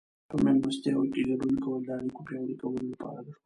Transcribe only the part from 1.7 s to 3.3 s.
د اړیکو پیاوړي کولو لپاره ګټور